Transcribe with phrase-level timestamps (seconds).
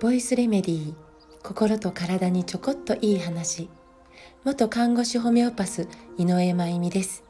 [0.00, 0.94] ボイスレメディー
[1.42, 3.68] 心と体にちょこっといい話。
[4.44, 5.88] 元看護師ホメオパス
[6.18, 7.24] 井上真由美です、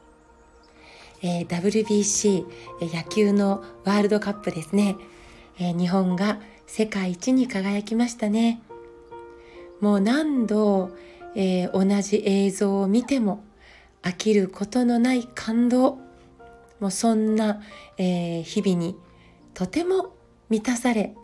[1.23, 2.45] えー、WBC
[2.93, 4.95] 野球のワールドカップですね、
[5.57, 8.61] えー、日本が世界一に輝きましたね。
[9.81, 10.91] もう何度、
[11.33, 13.43] えー、同じ映像を見ても
[14.03, 16.05] 飽きることのない感動。
[16.79, 17.61] もうそんな、
[17.97, 18.95] えー、日々に
[19.53, 20.13] とても
[20.49, 21.15] 満たされ、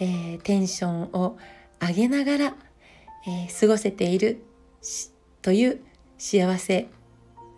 [0.00, 1.36] えー、テンションを
[1.80, 2.56] 上げながら、
[3.26, 4.42] えー、過ごせている
[5.42, 5.80] という
[6.18, 6.88] 幸せ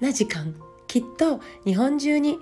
[0.00, 0.54] な時間
[0.86, 2.38] きっと日本中に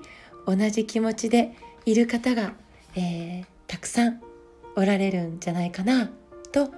[0.46, 1.52] 同じ気持ちで
[1.84, 2.54] いる方が、
[2.94, 4.20] えー、たくさん
[4.76, 6.10] おられるんじゃないかな
[6.52, 6.70] と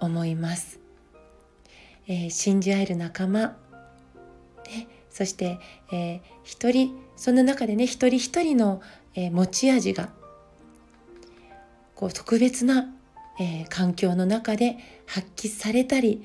[0.00, 0.80] 思います。
[2.08, 3.48] えー、信じ合える仲間、
[4.66, 5.58] ね、そして、
[5.92, 8.82] えー、一人その中でね一人一人の、
[9.14, 10.08] え、持ち味が
[11.94, 12.92] こう特別な、
[13.38, 16.24] え、環境の中で発揮されたり、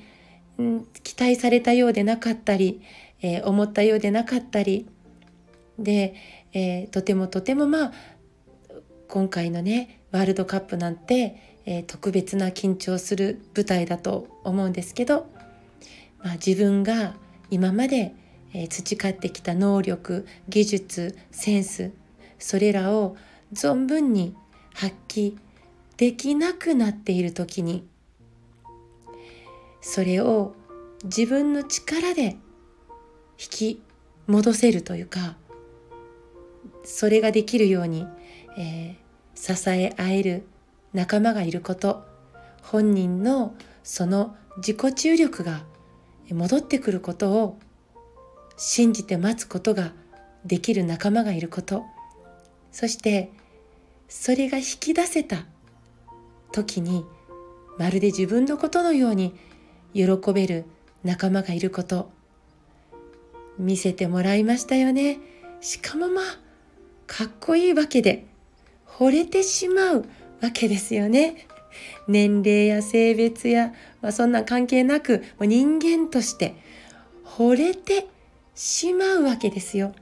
[0.58, 2.82] うん、期待されたようでなかったり、
[3.22, 4.88] え、思ったようでなかったり
[5.78, 6.16] で、
[6.52, 7.92] え、とてもとてもまあ
[9.06, 15.28] 今回のねワールドカップなんて、え、特別な緊張する舞台だと思うんですけど、
[16.24, 17.14] まあ、自分が
[17.50, 18.16] 今まで
[18.52, 21.92] えー、培ってきた能力技術センス
[22.38, 23.16] それらを
[23.52, 24.34] 存分に
[24.74, 25.36] 発揮
[25.96, 27.86] できなくなっている時に
[29.80, 30.54] それを
[31.04, 32.36] 自分の力で
[33.40, 33.82] 引き
[34.26, 35.36] 戻せるというか
[36.84, 38.06] それができるように、
[38.58, 40.46] えー、支え合える
[40.92, 42.04] 仲間がいること
[42.62, 45.62] 本人のその自己注力が
[46.30, 47.58] 戻ってくることを
[48.58, 49.92] 信じて待つことが
[50.44, 51.84] できる仲間がいること。
[52.72, 53.30] そして
[54.08, 55.46] それが引き出せた
[56.52, 57.06] 時に
[57.78, 59.34] まるで自分のことのように
[59.94, 60.04] 喜
[60.34, 60.64] べる
[61.04, 62.10] 仲間がいること。
[63.58, 65.18] 見せてもらいましたよね。
[65.60, 66.24] しかもまあ
[67.06, 68.26] かっこいいわけで
[68.86, 70.04] 惚れてしまう
[70.40, 71.46] わけですよね。
[72.06, 76.54] 年齢や性別や、まあ、そんな関係なく人間として
[77.24, 78.06] 惚れて
[78.58, 79.94] しまうわけですよ。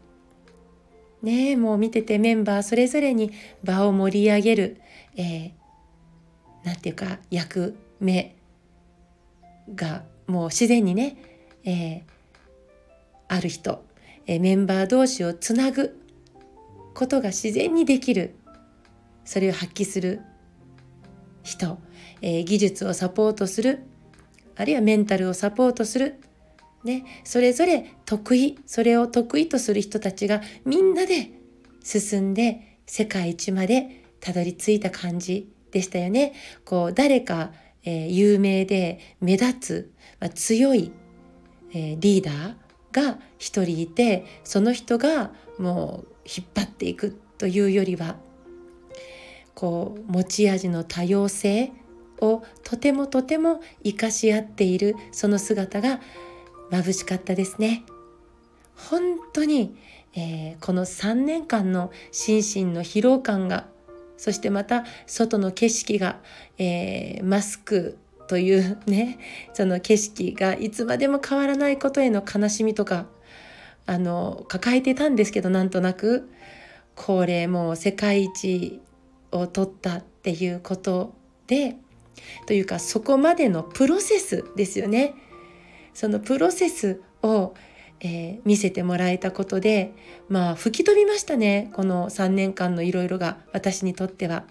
[1.21, 3.31] ねえもう見ててメンバーそれぞれに
[3.63, 4.81] 場を盛り上げる、
[5.17, 5.53] えー、
[6.65, 8.35] なんていうか役目
[9.75, 11.17] がもう自然にね、
[11.65, 12.03] えー、
[13.29, 13.85] ある人、
[14.27, 16.01] えー、メンバー同士をつなぐ
[16.95, 18.37] ことが自然にできる
[19.27, 20.23] それを発揮する
[21.43, 21.79] 人、
[22.23, 23.81] えー、技術をサポートする
[24.57, 26.21] あるいはメンタルをサポートする
[26.87, 31.33] ね、それぞれ得意それを得意とする人たちがみんなで
[31.83, 36.33] 進んで世界一までたどり着いた感じでしたよね。
[36.65, 37.53] こう誰か、
[37.85, 40.93] えー、有名で目立つ、まあ、強い、
[41.73, 42.55] えー、リーダー
[42.93, 48.17] が一人いてその人がもう引っ張っていくというよりは
[49.55, 51.73] こう持ち味の多様性
[52.21, 56.01] をとてもとても生かし合っているその姿が
[56.71, 57.85] 眩しかったですね。
[58.77, 59.77] 本当に、
[60.15, 63.67] えー、この3年間の心身の疲労感が
[64.17, 66.21] そしてまた外の景色が、
[66.59, 69.19] えー、マスクというね
[69.53, 73.07] その景色がいつまでも変わらないことへの悲しみとか
[73.87, 76.29] あの抱えてたんですけどなんとなく
[76.95, 78.81] これもう世界一
[79.31, 81.15] を取ったっていうこと
[81.47, 81.77] で
[82.47, 85.15] というかそこまでのプロセスですよね。
[85.97, 87.55] そのプロセスを、
[88.01, 89.95] えー、見せてもらえたことで
[90.29, 91.71] まあ吹き飛びましたね。
[91.73, 94.45] この3年間のいろいろが私にとっては。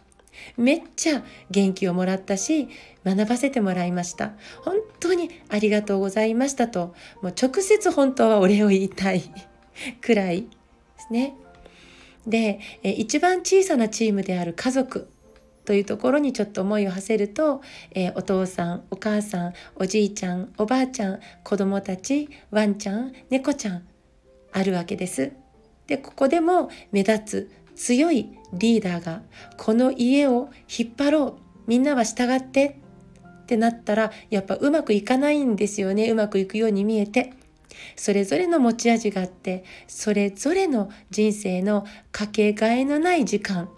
[0.58, 2.68] めっちゃ元気をもらったし
[3.06, 4.34] 学ばせてもらいました。
[4.64, 6.96] 本当にありがとうございましたと。
[7.22, 9.22] もう直接本当はお礼を言いたい
[10.02, 10.48] くらいで
[10.98, 11.36] すね。
[12.26, 15.10] で一番小さなチームである家族
[15.66, 23.84] というところにちょっと思いを馳せると、えー、お父さんお母さんおじいちゃんおばあちゃん子供たちワンちゃん猫ちゃん
[24.52, 25.34] あるわけです。
[25.88, 29.22] でここでも目立つ強いリーダーが
[29.58, 31.34] この家を引っ張ろう
[31.68, 32.80] みんなは従って
[33.44, 37.34] ってなったらやっぱうまくいかないんですよねうまくいくように見えて。
[37.96, 43.70] それぞれの持ち味があってそれぞれの人生のかけがえのない時間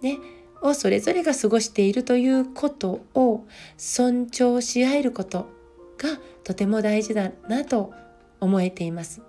[0.00, 0.18] ね
[0.62, 3.44] をそれぞれが過ごしているということを
[3.76, 5.48] 尊重し合えること
[5.98, 7.92] がとても大事だなと
[8.40, 9.22] 思えています。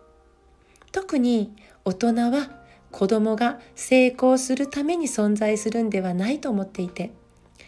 [0.91, 1.51] 特に
[1.85, 7.12] 大人は子供が成功するために存在するんではないと思っていて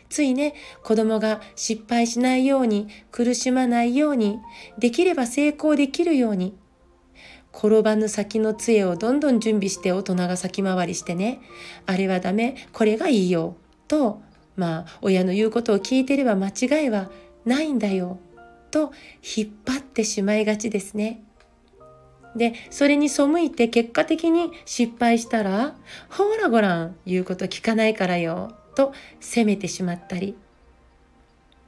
[0.10, 0.54] ついね
[0.84, 4.40] 子供が失敗しないように苦しまないように
[4.78, 6.56] できれば成功できるように
[7.56, 11.40] 転ばぬ先の杖をどんどん準備して大人が先回りしてね。
[11.86, 12.68] あれはダメ。
[12.74, 13.56] これがいいよ。
[13.88, 14.22] と
[14.58, 17.10] まあ親の言うことを聞いてれば間違いは
[17.46, 18.20] ないんだよ。
[18.72, 18.92] と
[19.38, 21.24] 引っ張ってしまいがちですね。
[22.36, 25.76] でそれに背いて結果的に失敗したら
[26.12, 28.92] 「ほらごらん言うこと聞かないからよ」と
[29.22, 30.36] 責めてしまったり。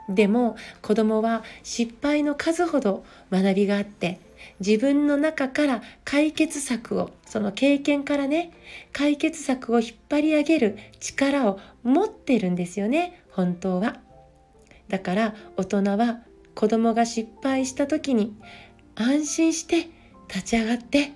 [0.09, 4.21] でも子供は失敗の数ほど学びがあって
[4.59, 8.51] 自分の中から解決策をその経験からね
[8.93, 13.99] 解決策を引っ張り上げる力を持ってるんですよね本当は。
[14.87, 16.21] だから大人は
[16.55, 18.35] 子供が失敗した時に
[18.95, 19.89] 安心して
[20.27, 21.11] 立ち上がってっ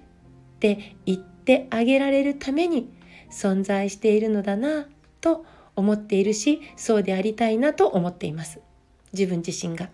[0.60, 2.92] て言ってあげられるために
[3.32, 4.86] 存在しているのだな
[5.20, 5.46] と
[5.76, 8.60] 思っているしそうでありたいなと思っています
[9.14, 9.90] 自分自身が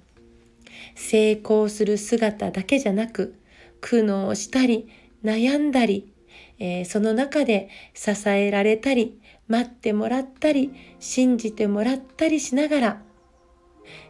[0.96, 3.36] 成功する姿だけじゃなく
[3.82, 4.90] 苦悩したり
[5.24, 6.12] 悩んだり、
[6.60, 13.02] えー、その中で支えられたり待ってもらったり信じてもらったりしながら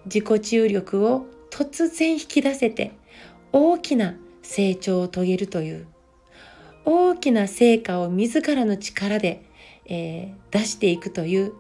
[0.06, 2.92] 自己注力を突然引き出せて
[3.52, 5.88] 大きな成長を遂げるという
[6.86, 9.44] 大きな成果を自らの力で、
[9.86, 11.54] えー、出していくという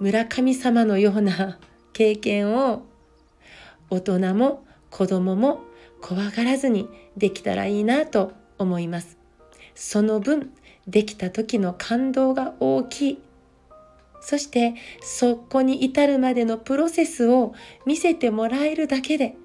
[0.00, 1.58] 村神様のような
[1.92, 2.82] 経験を
[3.92, 5.60] 大人も子供も
[6.00, 9.18] 怖がらずにできたらいいなと思います。
[9.74, 10.50] その分
[10.88, 13.18] できた時の感動が大きい。
[14.22, 17.52] そしてそこに至るまでのプロセスを
[17.84, 19.36] 見せてもらえるだけで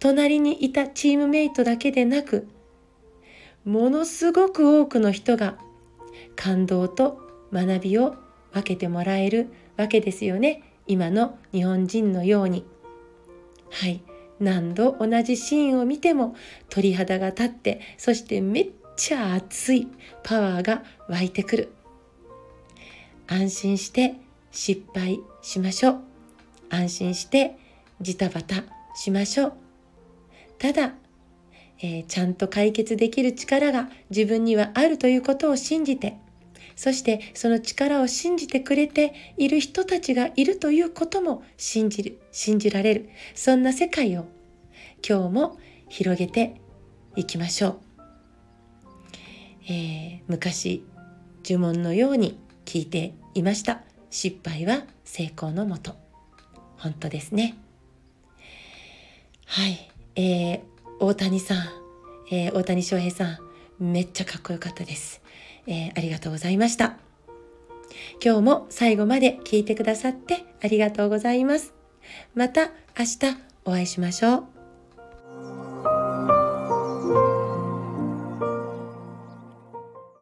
[0.00, 2.48] 隣にいたチームメイトだけでなく
[3.64, 5.58] ものすごく多くの人が
[6.34, 7.20] 感動と
[7.52, 8.16] 学びを
[8.52, 12.64] 分けてもらえるわけですよね今の日本人のように
[13.70, 14.02] はい。
[14.40, 16.36] 何度同じシーンを見ても
[16.68, 19.88] 鳥肌が立ってそしてめっちゃ熱い
[20.22, 21.72] パワーが湧いてくる。
[23.26, 24.14] 安心して
[24.50, 26.00] 失敗しましょう。
[26.70, 27.58] 安心して
[28.00, 29.52] ジタバタしましょう。
[30.58, 30.94] ただ、
[31.80, 36.16] えー、ちゃんと解決できる力が自分にはあるということを信じて、
[36.78, 44.26] そしてその力を信じてくれている人たちがいるということも信じる、信じられる、そんな世界を
[45.06, 45.58] 今日も
[45.88, 46.60] 広げて
[47.16, 47.78] いきましょう。
[49.64, 50.84] えー、昔
[51.44, 53.82] 呪文のように聞いていました。
[54.08, 55.96] 失敗は成功のもと。
[56.76, 57.58] 本当ですね。
[59.46, 59.90] はい。
[60.14, 60.60] えー、
[61.00, 61.58] 大谷さん、
[62.30, 63.38] えー、大谷翔平さん、
[63.78, 65.20] めっちゃかっこよかったです。
[65.66, 66.96] えー、ありがとうございました。
[68.24, 71.74] 今日も最後まで聞いてくださってありがとうございます。
[72.34, 74.57] また明日お会いしましょう。